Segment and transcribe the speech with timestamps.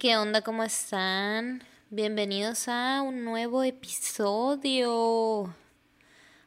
[0.00, 0.40] ¿Qué onda?
[0.40, 1.62] ¿Cómo están?
[1.90, 5.54] Bienvenidos a un nuevo episodio.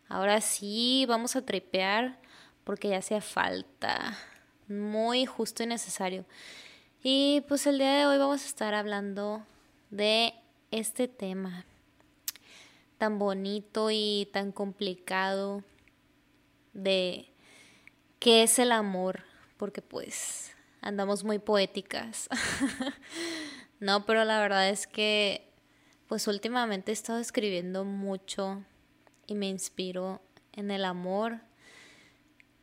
[0.08, 2.18] Ahora sí, vamos a tripear
[2.64, 4.18] porque ya hacía falta.
[4.68, 6.26] Muy justo y necesario.
[7.04, 9.46] Y pues el día de hoy vamos a estar hablando
[9.92, 10.34] de
[10.72, 11.64] este tema
[12.98, 15.64] tan bonito y tan complicado
[16.74, 17.30] de
[18.18, 19.22] qué es el amor,
[19.58, 20.53] porque pues
[20.84, 22.30] andamos muy poéticas.
[23.80, 25.50] no, pero la verdad es que
[26.08, 28.64] pues últimamente he estado escribiendo mucho
[29.26, 31.40] y me inspiro en el amor.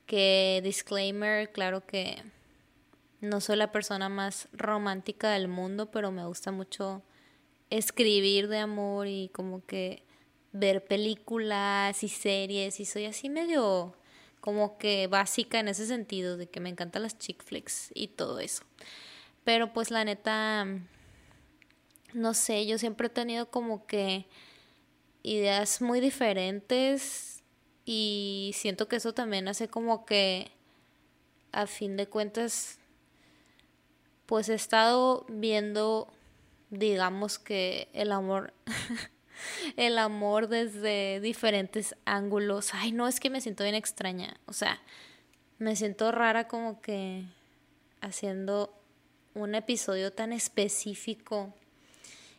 [0.07, 2.23] Que disclaimer, claro que
[3.21, 7.03] no soy la persona más romántica del mundo, pero me gusta mucho
[7.71, 10.05] escribir de amor y como que
[10.53, 13.95] ver películas y series y soy así medio
[14.41, 18.39] como que básica en ese sentido de que me encantan las chick flicks y todo
[18.39, 18.65] eso.
[19.45, 20.67] Pero pues la neta
[22.13, 24.27] no sé, yo siempre he tenido como que
[25.23, 27.43] ideas muy diferentes
[27.85, 30.51] y siento que eso también hace como que
[31.53, 32.79] a fin de cuentas
[34.27, 36.09] pues he estado viendo
[36.71, 38.55] digamos que el amor
[39.77, 42.75] el amor desde diferentes ángulos.
[42.75, 44.39] Ay, no, es que me siento bien extraña.
[44.47, 44.81] O sea,
[45.59, 47.25] me siento rara como que
[48.01, 48.75] haciendo
[49.35, 51.55] un episodio tan específico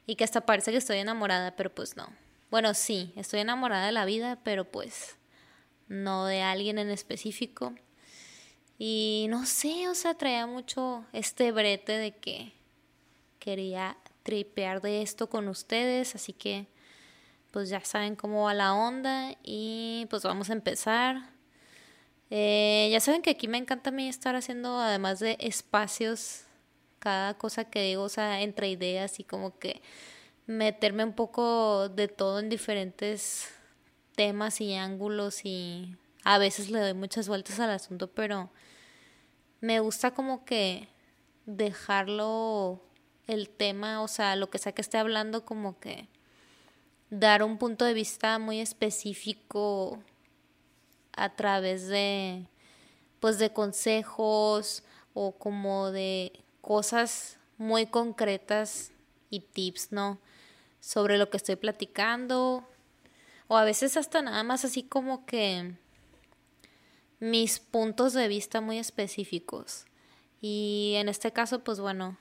[0.07, 2.07] y que hasta parece que estoy enamorada, pero pues no.
[2.49, 5.15] Bueno, sí, estoy enamorada de la vida, pero pues
[5.87, 7.73] no de alguien en específico.
[8.77, 12.51] Y no sé, o sea, traía mucho este brete de que
[13.39, 16.67] quería tripear de esto con ustedes, así que
[17.51, 21.29] pues ya saben cómo va la onda y pues vamos a empezar.
[22.29, 26.45] Eh, ya saben que aquí me encanta a mí estar haciendo, además de espacios,
[26.99, 29.81] cada cosa que digo, o sea, entre ideas y como que
[30.47, 33.49] meterme un poco de todo en diferentes
[34.15, 38.49] temas y ángulos y a veces le doy muchas vueltas al asunto, pero
[39.59, 40.87] me gusta como que
[41.45, 42.81] dejarlo
[43.27, 46.07] el tema, o sea, lo que sea que esté hablando como que
[47.11, 50.01] dar un punto de vista muy específico
[51.13, 52.47] a través de
[53.19, 54.83] pues de consejos
[55.13, 58.91] o como de cosas muy concretas
[59.29, 60.19] y tips, ¿no?
[60.79, 62.67] Sobre lo que estoy platicando
[63.47, 65.75] o a veces hasta nada más así como que
[67.19, 69.85] mis puntos de vista muy específicos.
[70.39, 72.17] Y en este caso, pues bueno,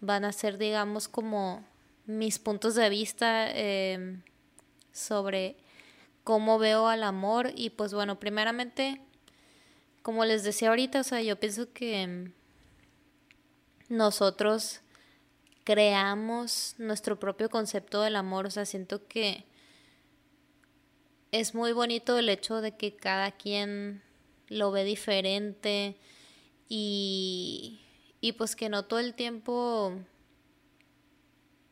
[0.00, 1.64] van a ser digamos como
[2.06, 4.22] mis puntos de vista em,
[4.92, 5.56] sobre
[6.24, 9.00] cómo veo al amor y pues bueno, primeramente,
[10.02, 12.32] como les decía ahorita, o sea, yo pienso que em,
[13.88, 14.80] nosotros
[15.64, 19.44] creamos nuestro propio concepto del amor, o sea, siento que
[21.32, 24.02] es muy bonito el hecho de que cada quien
[24.48, 25.96] lo ve diferente
[26.68, 27.80] y,
[28.20, 29.92] y pues que no todo el tiempo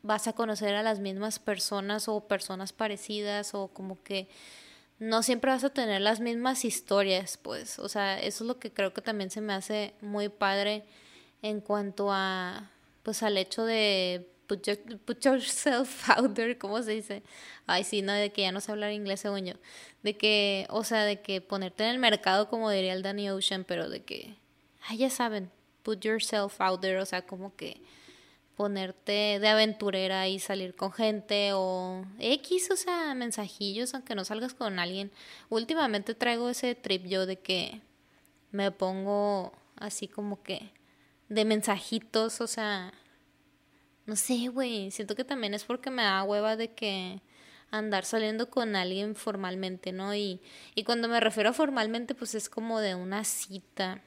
[0.05, 4.27] vas a conocer a las mismas personas o personas parecidas o como que
[4.99, 8.71] no siempre vas a tener las mismas historias, pues, o sea, eso es lo que
[8.71, 10.83] creo que también se me hace muy padre
[11.41, 12.69] en cuanto a,
[13.03, 17.23] pues, al hecho de put, yourself out there, ¿cómo se dice?
[17.65, 19.55] Ay, sí, no, de que ya no sé hablar inglés según yo,
[20.03, 23.65] de que, o sea, de que ponerte en el mercado, como diría el Danny Ocean,
[23.65, 24.35] pero de que,
[24.87, 25.51] ay, ya saben,
[25.83, 27.81] put yourself out there, o sea, como que
[28.55, 34.53] ponerte de aventurera y salir con gente o X, o sea, mensajillos, aunque no salgas
[34.53, 35.11] con alguien.
[35.49, 37.81] Últimamente traigo ese trip yo de que
[38.51, 40.71] me pongo así como que
[41.29, 42.93] de mensajitos, o sea,
[44.05, 47.21] no sé, güey, siento que también es porque me da hueva de que
[47.71, 50.15] andar saliendo con alguien formalmente, ¿no?
[50.15, 50.39] Y,
[50.75, 54.01] y cuando me refiero a formalmente, pues es como de una cita.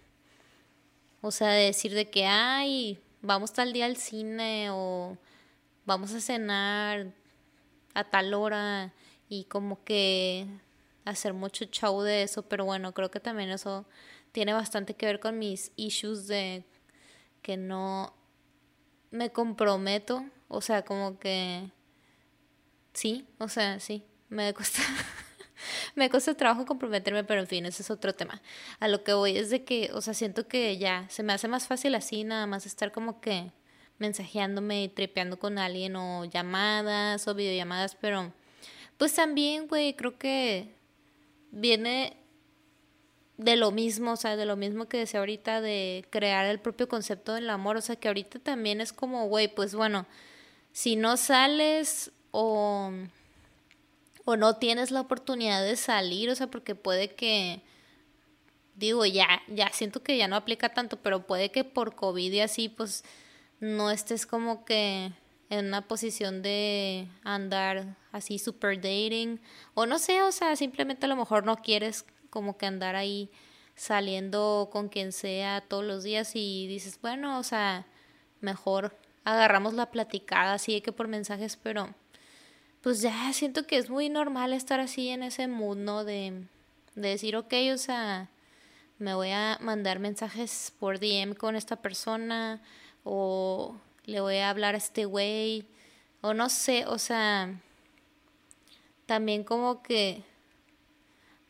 [1.21, 5.17] O sea, de decir de que, ay, vamos tal día al cine o
[5.85, 7.13] vamos a cenar
[7.95, 8.93] a tal hora
[9.29, 10.47] y como que
[11.05, 13.87] hacer mucho show de eso, pero bueno, creo que también eso
[14.33, 16.65] tiene bastante que ver con mis issues de
[17.43, 18.15] que no
[19.11, 21.71] me comprometo O sea, como que...
[22.93, 24.83] Sí, o sea, sí, me cuesta...
[25.95, 28.41] me cuesta trabajo comprometerme, pero en fin, ese es otro tema.
[28.81, 31.49] A lo que voy es de que, o sea, siento que ya se me hace
[31.49, 33.51] más fácil así, nada más estar como que
[33.99, 38.33] mensajeándome y tripeando con alguien o llamadas o videollamadas, pero
[38.97, 40.75] pues también, güey, creo que
[41.51, 42.17] viene
[43.37, 46.89] de lo mismo, o sea, de lo mismo que decía ahorita de crear el propio
[46.89, 50.07] concepto del amor, o sea, que ahorita también es como, güey, pues bueno,
[50.73, 52.93] si no sales o
[54.29, 57.63] o no tienes la oportunidad de salir, o sea, porque puede que
[58.75, 62.41] digo, ya ya siento que ya no aplica tanto, pero puede que por COVID y
[62.41, 63.05] así pues
[63.59, 65.13] no estés como que
[65.49, 69.41] en una posición de andar así super dating
[69.73, 73.31] o no sé, o sea, simplemente a lo mejor no quieres como que andar ahí
[73.77, 77.87] saliendo con quien sea todos los días y dices, bueno, o sea,
[78.43, 78.95] mejor
[79.25, 81.95] agarramos la platicada así que por mensajes, pero
[82.89, 86.05] pues ya siento que es muy normal estar así en ese mood, ¿no?
[86.05, 86.33] De,
[86.95, 88.31] de decir, ok, o sea,
[88.99, 92.63] me voy a mandar mensajes por DM con esta persona
[93.05, 93.77] o
[94.07, 95.67] le voy a hablar a este güey
[96.23, 97.61] o no sé, o sea,
[99.05, 100.23] también como que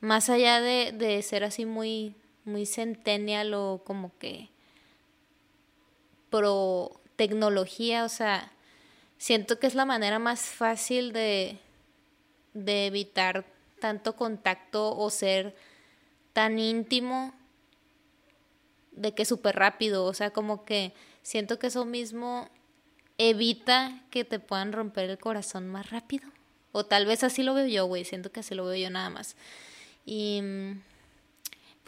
[0.01, 4.49] más allá de, de ser así muy, muy centennial o como que
[6.31, 8.51] pro tecnología, o sea,
[9.19, 11.59] siento que es la manera más fácil de,
[12.55, 13.45] de evitar
[13.81, 15.55] tanto contacto o ser
[16.33, 17.35] tan íntimo
[18.93, 20.93] de que súper rápido, o sea, como que
[21.23, 22.49] siento que eso mismo
[23.19, 26.29] evita que te puedan romper el corazón más rápido.
[26.73, 29.11] O tal vez así lo veo yo, güey, siento que así lo veo yo nada
[29.11, 29.37] más.
[30.05, 30.43] Y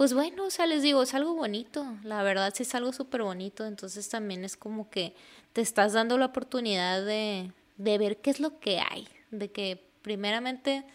[0.00, 3.22] pues bueno, o sea, les digo, es algo bonito, la verdad sí es algo súper
[3.22, 5.14] bonito, entonces también es como que
[5.52, 9.84] te estás dando la oportunidad de, de ver qué es lo que hay, de que
[10.00, 10.86] primeramente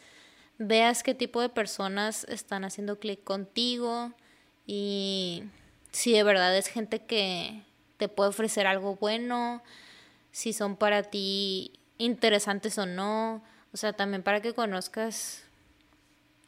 [0.57, 4.12] veas qué tipo de personas están haciendo clic contigo
[4.66, 5.44] y
[5.92, 7.62] si de verdad es gente que
[7.98, 9.62] te puede ofrecer algo bueno,
[10.31, 15.44] si son para ti interesantes o no, o sea, también para que conozcas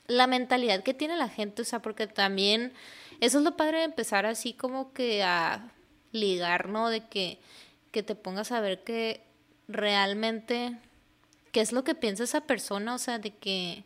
[0.08, 2.74] la mentalidad que tiene la gente, o sea, porque también
[3.20, 5.72] eso es lo padre de empezar así como que a
[6.12, 6.90] ligar, ¿no?
[6.90, 7.40] De que,
[7.92, 9.22] que te pongas a ver que
[9.68, 10.78] realmente
[11.52, 13.84] qué es lo que piensa esa persona, o sea, de que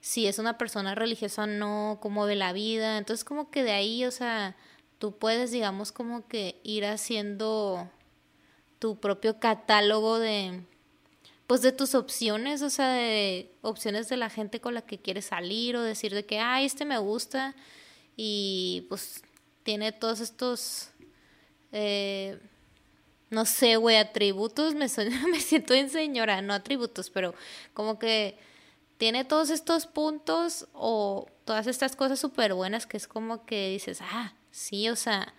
[0.00, 3.72] si es una persona religiosa o no, cómo ve la vida, entonces como que de
[3.72, 4.56] ahí, o sea,
[4.98, 7.88] tú puedes, digamos, como que ir haciendo
[8.78, 10.62] tu propio catálogo de,
[11.46, 15.26] pues de tus opciones, o sea, de opciones de la gente con la que quieres
[15.26, 17.54] salir o decir de que, ay, este me gusta
[18.16, 19.22] y pues
[19.62, 20.90] tiene todos estos,
[21.72, 22.40] eh,
[23.30, 24.86] no sé, güey, atributos, me,
[25.30, 27.34] me siento en señora, no atributos, pero
[27.74, 28.38] como que
[28.98, 34.00] tiene todos estos puntos o todas estas cosas súper buenas que es como que dices,
[34.02, 35.32] ah, sí, o sea,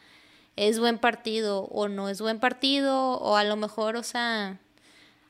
[0.55, 4.59] es buen partido o no es buen partido o a lo mejor, o sea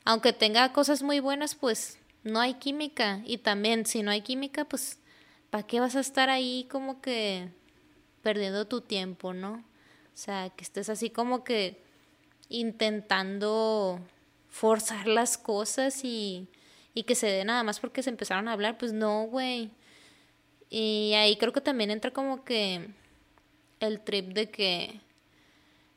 [0.08, 3.20] aunque tenga cosas muy buenas, pues no hay química.
[3.26, 4.98] Y también, si no hay química, pues,
[5.50, 7.50] ¿para qué vas a estar ahí como que
[8.22, 9.56] perdiendo tu tiempo, no?
[9.56, 11.82] O sea, que estés así como que
[12.48, 14.00] intentando
[14.48, 16.48] forzar las cosas y,
[16.94, 19.72] y que se dé nada más porque se empezaron a hablar, pues no, güey.
[20.70, 22.88] Y ahí creo que también entra como que
[23.80, 25.02] el trip de que,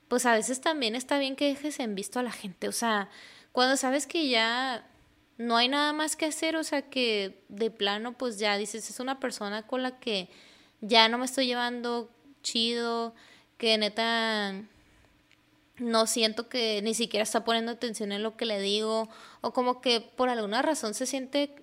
[0.10, 3.10] pues a veces también está bien que dejes en visto a la gente, o sea,
[3.52, 4.88] cuando sabes que ya
[5.38, 9.00] no hay nada más que hacer, o sea que de plano pues ya dices, es
[9.00, 10.30] una persona con la que
[10.82, 12.10] ya no me estoy llevando
[12.44, 13.14] chido,
[13.58, 14.54] que neta
[15.78, 19.10] no siento que ni siquiera está poniendo atención en lo que le digo,
[19.42, 21.56] o como que por alguna razón se siente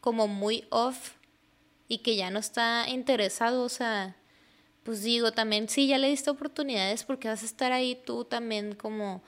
[0.00, 1.12] como muy off
[1.88, 4.16] y que ya no está interesado, o sea,
[4.82, 8.74] pues digo, también sí, ya le diste oportunidades porque vas a estar ahí tú también
[8.74, 9.22] como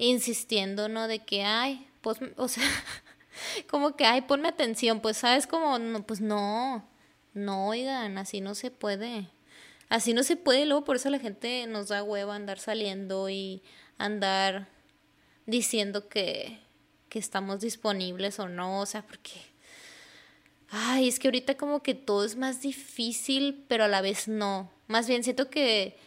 [0.00, 1.08] insistiendo, ¿no?
[1.08, 2.64] De que, ay, pues, o sea,
[3.70, 5.46] como que, ay, ponme atención, pues, ¿sabes?
[5.46, 6.88] Como, no, pues no,
[7.34, 9.28] no, oigan, así no se puede.
[9.88, 13.62] Así no se puede, luego por eso la gente nos da hueva andar saliendo y
[13.98, 14.68] andar
[15.46, 16.60] diciendo que,
[17.08, 19.32] que estamos disponibles o no, o sea, porque...
[20.72, 24.70] Ay, es que ahorita como que todo es más difícil, pero a la vez no.
[24.86, 25.98] Más bien siento que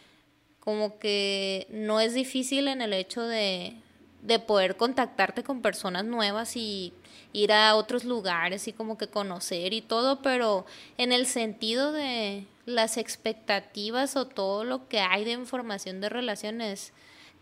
[0.58, 3.76] como que no es difícil en el hecho de,
[4.24, 6.94] de poder contactarte con personas nuevas y
[7.34, 10.64] ir a otros lugares y como que conocer y todo, pero
[10.96, 16.94] en el sentido de las expectativas o todo lo que hay de información de relaciones,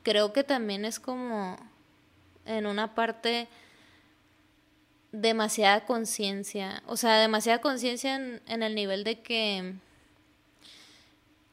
[0.03, 1.57] creo que también es como
[2.47, 3.47] en una parte
[5.13, 9.75] demasiada conciencia, o sea, demasiada conciencia en, en el nivel de que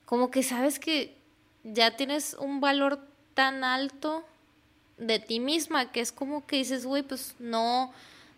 [0.06, 1.16] como que sabes que
[1.64, 3.00] ya tienes un valor
[3.36, 4.26] tan alto
[5.00, 7.92] de ti misma que es como que dices, güey, pues no,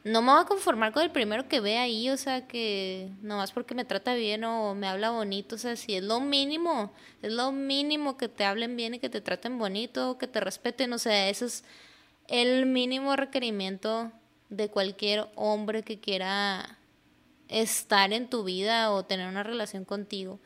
[0.03, 3.51] no me voy a conformar con el primero que ve ahí, o sea, que nomás
[3.51, 7.31] porque me trata bien o me habla bonito, o sea, si es lo mínimo, es
[7.31, 10.97] lo mínimo que te hablen bien y que te traten bonito, que te respeten, o
[10.97, 11.63] sea, eso es
[12.27, 14.11] el mínimo requerimiento
[14.49, 16.77] de cualquier hombre que quiera
[17.47, 20.39] estar en tu vida o tener una relación contigo.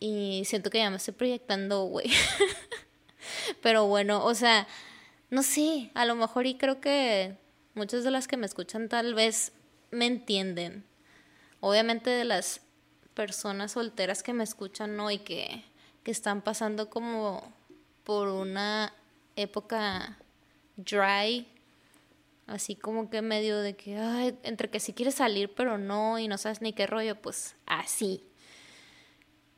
[0.00, 2.10] Y siento que ya me estoy proyectando, güey.
[3.62, 4.66] Pero bueno, o sea,
[5.30, 7.36] no sé, a lo mejor y creo que
[7.74, 9.52] muchas de las que me escuchan tal vez
[9.90, 10.84] me entienden.
[11.60, 12.60] Obviamente de las
[13.14, 15.10] personas solteras que me escuchan ¿no?
[15.10, 15.64] y que,
[16.02, 17.52] que están pasando como
[18.04, 18.94] por una
[19.36, 20.18] época
[20.76, 21.46] dry,
[22.46, 26.28] así como que medio de que, ay, entre que sí quieres salir pero no y
[26.28, 28.24] no sabes ni qué rollo, pues así.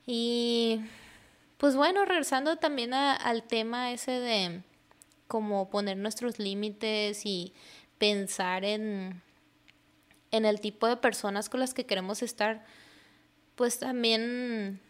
[0.07, 0.81] Y
[1.59, 4.63] pues bueno, regresando también al tema ese de
[5.31, 7.55] como poner nuestros límites y
[7.99, 9.23] pensar en,
[10.33, 12.65] en el tipo de personas con las que queremos estar,
[13.55, 14.81] pues también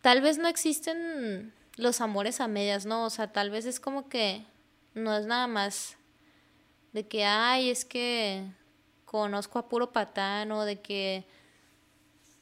[0.00, 3.04] tal vez no existen los amores a medias, ¿no?
[3.04, 4.46] O sea, tal vez es como que
[4.94, 5.96] no es nada más
[6.92, 8.44] de que, ay, es que
[9.04, 11.24] conozco a puro patán o de que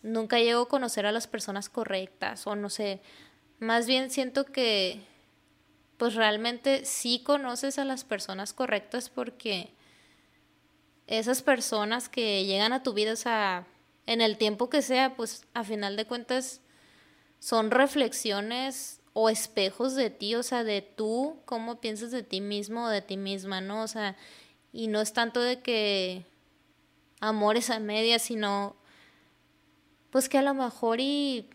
[0.03, 3.01] nunca llego a conocer a las personas correctas o no sé,
[3.61, 5.09] más bien siento que
[6.01, 9.75] pues realmente sí conoces a las personas correctas porque
[11.07, 13.67] esas personas que llegan a tu vida, o sea,
[14.07, 16.63] en el tiempo que sea, pues a final de cuentas
[17.39, 22.87] son reflexiones o espejos de ti, o sea, de tú, cómo piensas de ti mismo
[22.87, 23.83] o de ti misma, ¿no?
[23.83, 24.17] O sea,
[24.73, 26.25] y no es tanto de que
[27.21, 28.75] amores a medias, sino
[30.09, 31.51] pues que a lo mejor y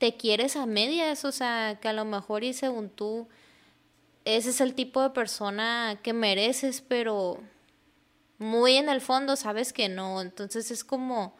[0.00, 3.28] te quieres a medias, o sea, que a lo mejor y según tú,
[4.24, 7.38] ese es el tipo de persona que mereces, pero
[8.38, 11.36] muy en el fondo sabes que no, entonces es como,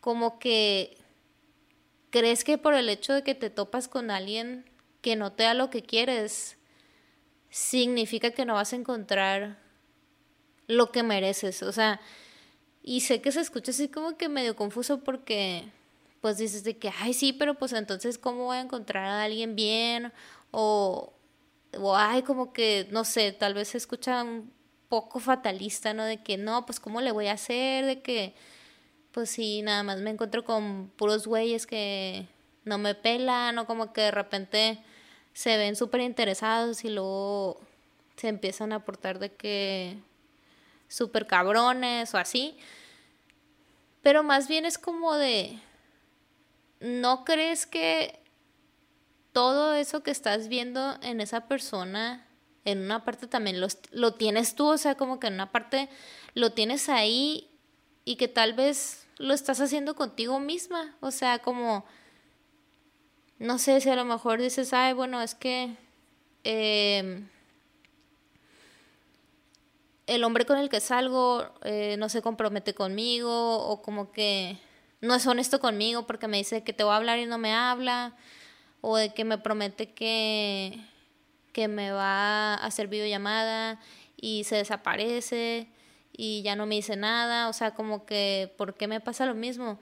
[0.00, 0.98] como que
[2.10, 5.54] crees que por el hecho de que te topas con alguien que no te da
[5.54, 6.58] lo que quieres,
[7.48, 9.58] significa que no vas a encontrar
[10.66, 12.02] lo que mereces, o sea,
[12.82, 15.72] y sé que se escucha así como que medio confuso porque
[16.20, 19.54] pues dices de que, ay, sí, pero pues entonces, ¿cómo voy a encontrar a alguien
[19.56, 20.12] bien?
[20.50, 21.12] O,
[21.78, 24.52] o ay, como que, no sé, tal vez se escucha un
[24.88, 26.04] poco fatalista, ¿no?
[26.04, 27.84] De que, no, pues, ¿cómo le voy a hacer?
[27.86, 28.34] De que,
[29.12, 32.26] pues, sí, nada más me encuentro con puros güeyes que
[32.64, 34.78] no me pelan, o como que de repente
[35.32, 37.60] se ven súper interesados y luego
[38.16, 39.98] se empiezan a portar de que
[40.88, 42.56] súper cabrones o así.
[44.02, 45.58] Pero más bien es como de,
[46.80, 48.20] ¿no crees que
[49.32, 52.26] todo eso que estás viendo en esa persona,
[52.64, 54.66] en una parte también lo tienes tú?
[54.66, 55.88] O sea, como que en una parte
[56.34, 57.50] lo tienes ahí
[58.04, 60.96] y que tal vez lo estás haciendo contigo misma.
[61.00, 61.84] O sea, como,
[63.38, 65.76] no sé si a lo mejor dices, ay, bueno, es que...
[66.44, 67.28] Em,
[70.06, 74.58] el hombre con el que salgo eh, no se compromete conmigo o como que
[75.00, 77.52] no es honesto conmigo porque me dice que te voy a hablar y no me
[77.52, 78.16] habla,
[78.80, 80.80] o de que me promete que,
[81.52, 83.80] que me va a hacer videollamada
[84.16, 85.68] y se desaparece
[86.12, 89.34] y ya no me dice nada, o sea, como que, ¿por qué me pasa lo
[89.34, 89.78] mismo?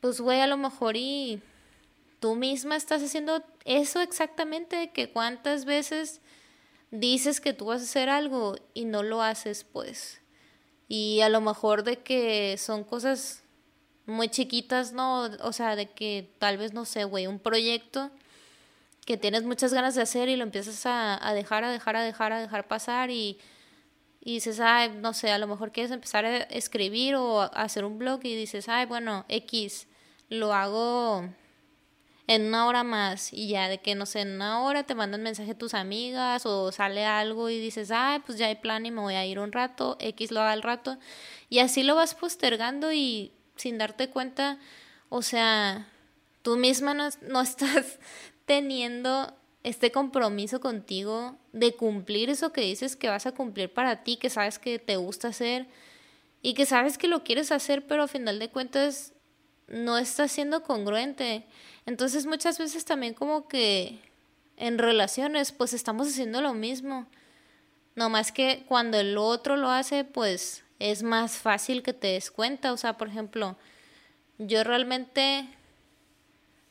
[0.00, 1.40] Pues, güey, a lo mejor y
[2.18, 6.20] tú misma estás haciendo eso exactamente, que cuántas veces
[6.90, 10.20] dices que tú vas a hacer algo y no lo haces, pues.
[10.88, 13.44] Y a lo mejor de que son cosas
[14.10, 15.22] muy chiquitas, ¿no?
[15.42, 18.10] O sea, de que tal vez, no sé, güey, un proyecto
[19.06, 22.32] que tienes muchas ganas de hacer y lo empiezas a, dejar, a dejar, a dejar,
[22.32, 23.38] a dejar pasar y,
[24.20, 27.84] y dices, ay, no sé, a lo mejor quieres empezar a escribir o a hacer
[27.84, 29.88] un blog y dices, ay, bueno, X,
[30.28, 31.24] lo hago
[32.30, 35.24] en una hora más y ya de que no sé, en una hora te mandan
[35.24, 38.92] mensaje a tus amigas o sale algo y dices, ay, pues ya hay plan y
[38.92, 40.96] me voy a ir un rato, X lo haga al rato
[41.48, 44.58] y así lo vas postergando y sin darte cuenta,
[45.08, 45.88] o sea,
[46.42, 46.94] tú misma
[47.28, 47.98] no, estás
[48.46, 54.16] teniendo este compromiso contigo de cumplir eso que dices que vas a cumplir para ti,
[54.16, 55.66] que sabes que te gusta hacer
[56.42, 59.12] y que sabes que lo quieres hacer, pero a final de cuentas
[59.68, 61.44] no estás siendo congruente.
[61.84, 64.00] Entonces muchas veces también como que
[64.56, 67.06] en relaciones, pues estamos haciendo lo mismo.
[67.94, 72.32] No más que cuando el otro lo hace, pues es más fácil que te des
[72.32, 72.72] cuenta.
[72.72, 73.56] O sea, por ejemplo,
[74.38, 75.46] yo realmente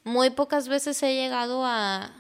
[0.03, 2.11] muy pocas veces he llegado a,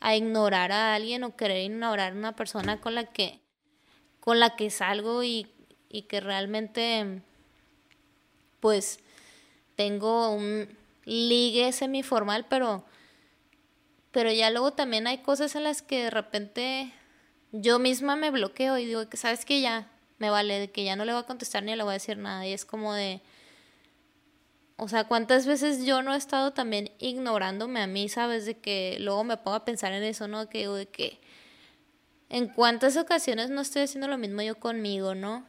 [0.00, 3.40] a ignorar a alguien o querer ignorar a una persona con la que
[4.18, 5.50] con la que salgo y,
[5.88, 7.22] y que realmente
[8.60, 9.00] pues
[9.74, 10.68] tengo un
[11.04, 12.84] ligue semiformal, pero
[14.12, 16.92] pero ya luego también hay cosas en las que de repente
[17.50, 19.91] yo misma me bloqueo y digo que sabes que ya
[20.22, 22.16] me vale de que ya no le voy a contestar ni le voy a decir
[22.16, 23.20] nada y es como de
[24.76, 28.96] o sea, cuántas veces yo no he estado también ignorándome a mí, sabes, de que
[28.98, 30.48] luego me pongo a pensar en eso, ¿no?
[30.48, 31.20] Que de que
[32.28, 35.44] en cuántas ocasiones no estoy haciendo lo mismo yo conmigo, ¿no?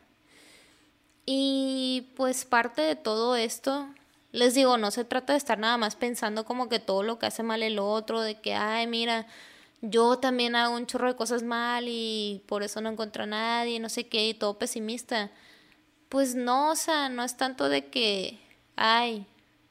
[1.26, 3.88] Y pues parte de todo esto,
[4.32, 7.26] les digo, no se trata de estar nada más pensando como que todo lo que
[7.26, 9.26] hace mal el otro, de que, ay, mira,
[9.86, 13.82] yo también hago un chorro de cosas mal y por eso no encuentro a nadie,
[13.82, 15.30] no sé qué, y todo pesimista.
[16.08, 18.40] Pues no, o sea, no es tanto de que,
[18.78, 19.28] ay,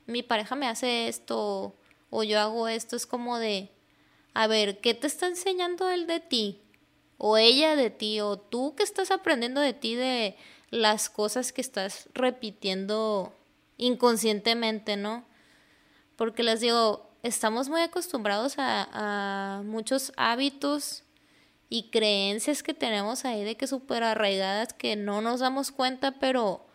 [0.06, 1.74] mi pareja me hace esto
[2.10, 3.70] o yo hago esto, es como de,
[4.34, 6.60] a ver, ¿qué te está enseñando él de ti?
[7.16, 10.36] O ella de ti, o tú que estás aprendiendo de ti de
[10.68, 13.32] las cosas que estás repitiendo
[13.78, 15.24] inconscientemente, ¿no?
[16.16, 21.04] Porque les digo, estamos muy acostumbrados a, a muchos hábitos
[21.68, 26.66] y creencias que tenemos ahí de que súper arraigadas que no nos damos cuenta, pero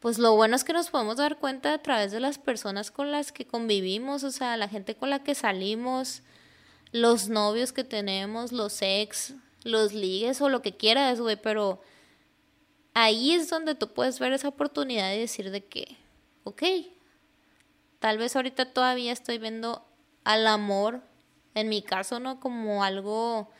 [0.00, 3.12] pues lo bueno es que nos podemos dar cuenta a través de las personas con
[3.12, 6.22] las que convivimos, o sea, la gente con la que salimos,
[6.92, 11.80] los novios que tenemos, los ex, los ligues o lo que quieras, güey, pero
[12.94, 15.96] ahí es donde tú puedes ver esa oportunidad y decir de que,
[16.44, 16.62] ok,
[17.98, 19.86] tal vez ahorita todavía estoy viendo
[20.24, 21.02] al amor,
[21.54, 22.40] en mi caso, ¿no?
[22.40, 23.50] Como algo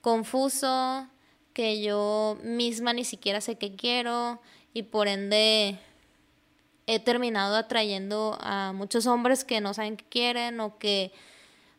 [0.00, 1.08] confuso,
[1.54, 4.42] que yo misma ni siquiera sé qué quiero
[4.74, 5.78] y por ende
[6.86, 11.12] he terminado atrayendo a muchos hombres que no saben qué quieren o que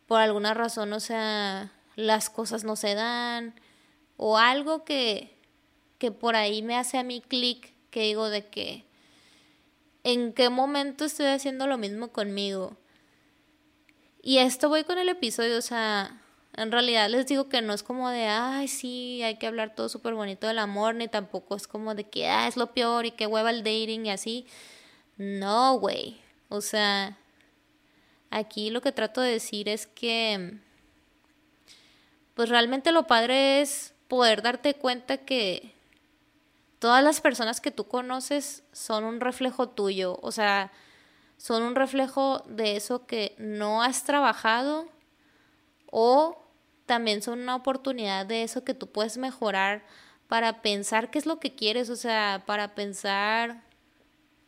[0.07, 3.53] por alguna razón, o sea, las cosas no se dan
[4.17, 5.37] o algo que,
[5.97, 8.84] que por ahí me hace a mí clic, que digo de que
[10.05, 12.77] en qué momento estoy haciendo lo mismo conmigo.
[14.21, 16.21] Y esto voy con el episodio, o sea,
[16.55, 19.89] en realidad les digo que no es como de, ay, sí, hay que hablar todo
[19.89, 23.11] súper bonito del amor, ni tampoco es como de que, ah, es lo peor y
[23.11, 24.45] que hueva el dating y así.
[25.17, 26.21] No, güey.
[26.49, 27.17] O sea,
[28.29, 30.59] aquí lo que trato de decir es que,
[32.35, 35.74] pues realmente lo padre es poder darte cuenta que
[36.79, 40.71] todas las personas que tú conoces son un reflejo tuyo, o sea,
[41.37, 44.87] son un reflejo de eso que no has trabajado
[45.91, 46.41] o
[46.85, 49.85] también son una oportunidad de eso que tú puedes mejorar
[50.27, 53.63] para pensar qué es lo que quieres, o sea, para pensar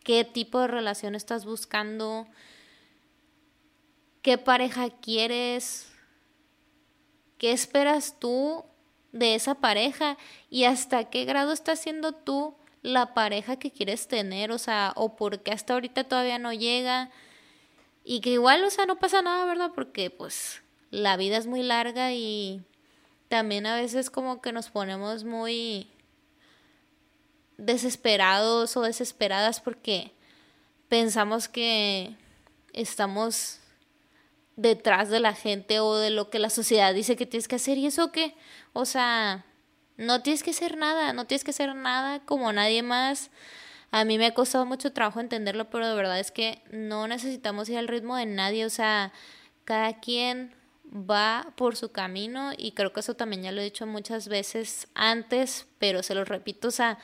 [0.03, 2.27] qué tipo de relación estás buscando,
[4.21, 5.91] qué pareja quieres,
[7.37, 8.65] qué esperas tú
[9.11, 10.17] de esa pareja
[10.49, 15.15] y hasta qué grado estás siendo tú la pareja que quieres tener, o sea, o
[15.15, 17.09] por qué hasta ahorita todavía no llega
[18.03, 19.71] y que igual, o sea, no pasa nada, ¿verdad?
[19.75, 22.61] Porque pues la vida es muy larga y
[23.27, 25.91] también a veces como que nos ponemos muy
[27.57, 30.13] desesperados o desesperadas porque
[30.87, 32.15] pensamos que
[32.73, 33.59] estamos
[34.57, 37.77] detrás de la gente o de lo que la sociedad dice que tienes que hacer
[37.77, 38.35] y eso qué,
[38.73, 39.45] o sea,
[39.95, 43.31] no tienes que hacer nada, no tienes que hacer nada como nadie más.
[43.91, 47.69] A mí me ha costado mucho trabajo entenderlo, pero de verdad es que no necesitamos
[47.69, 49.13] ir al ritmo de nadie, o sea,
[49.63, 50.53] cada quien
[50.91, 54.87] va por su camino y creo que eso también ya lo he dicho muchas veces
[54.95, 56.97] antes, pero se lo repito, o sea,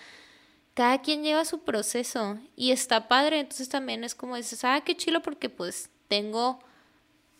[0.73, 4.97] cada quien lleva su proceso y está padre, entonces también es como dices, ah, qué
[4.97, 6.59] chilo porque pues tengo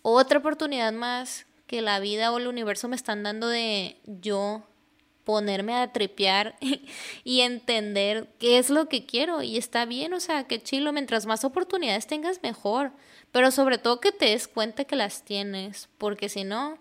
[0.04, 4.62] otra oportunidad más que la vida o el universo me están dando de yo
[5.24, 6.56] ponerme a tripear
[7.24, 11.26] y entender qué es lo que quiero y está bien, o sea, qué chilo, mientras
[11.26, 12.92] más oportunidades tengas mejor.
[13.32, 16.78] Pero sobre todo que te des cuenta que las tienes, porque si no,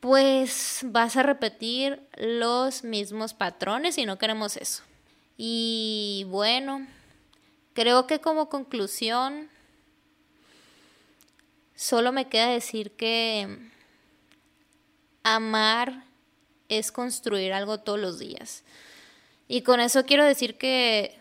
[0.00, 4.82] pues vas a repetir los mismos patrones y no queremos eso.
[5.36, 6.86] Y bueno,
[7.72, 9.48] creo que como conclusión,
[11.74, 13.70] solo me queda decir que
[15.22, 16.04] amar
[16.68, 18.64] es construir algo todos los días.
[19.48, 21.18] Y con eso quiero decir que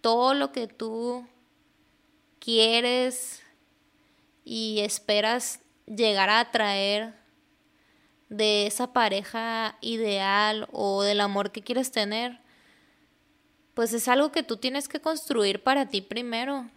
[0.00, 1.26] todo lo que tú
[2.38, 3.42] quieres
[4.44, 7.14] y esperas llegar a atraer
[8.28, 12.40] de esa pareja ideal o del amor que quieres tener,
[13.74, 16.70] pues es algo que tú tienes que construir para ti primero.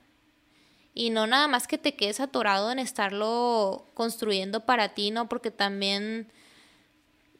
[0.94, 5.30] Y no nada más que te quedes atorado en estarlo construyendo para ti, ¿no?
[5.30, 6.32] Porque también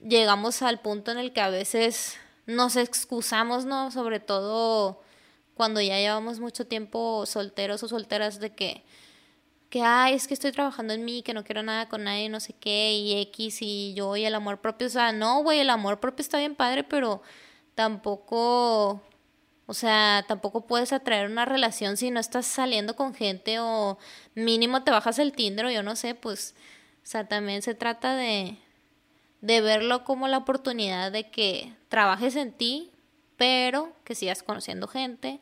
[0.02, 3.92] llegamos al punto en el que a veces nos excusamos, ¿no?
[3.92, 5.02] Sobre todo
[5.56, 8.84] cuando ya llevamos mucho tiempo solteros o solteras de que
[9.70, 12.40] que, ay, es que estoy trabajando en mí, que no quiero nada con nadie, no
[12.40, 14.88] sé qué, y X, y yo, y el amor propio.
[14.88, 17.22] O sea, no, güey, el amor propio está bien padre, pero
[17.76, 19.02] tampoco,
[19.70, 24.00] o sea, tampoco puedes atraer una relación si no estás saliendo con gente o
[24.34, 26.56] mínimo te bajas el Tinder o yo no sé, pues,
[27.04, 28.58] o sea, también se trata de,
[29.42, 32.90] de verlo como la oportunidad de que trabajes en ti,
[33.38, 35.40] pero que sigas conociendo gente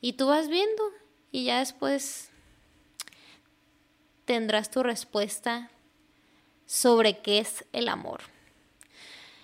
[0.00, 0.82] y tú vas viendo
[1.30, 2.30] y ya después
[4.24, 5.70] tendrás tu respuesta
[6.64, 8.22] sobre qué es el amor.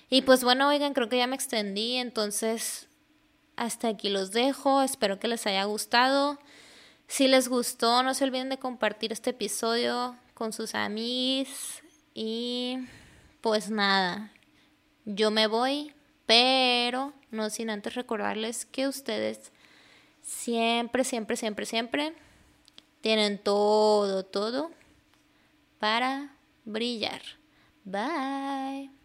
[0.09, 2.88] Y pues bueno, oigan, creo que ya me extendí, entonces
[3.59, 6.39] hasta aquí los dejo, espero que les haya gustado.
[7.09, 11.83] Si les gustó, no se olviden de compartir este episodio con sus amigos
[12.15, 12.79] y
[13.41, 14.33] pues nada,
[15.05, 15.93] yo me voy,
[16.27, 19.53] pero no sin antes recordarles que ustedes
[20.23, 22.15] siempre, siempre, siempre, siempre
[23.01, 24.71] tienen todo, todo
[25.79, 27.23] para brillar.
[27.85, 28.98] Bye.